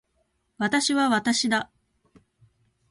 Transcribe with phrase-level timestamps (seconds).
[0.57, 1.69] 私は私だ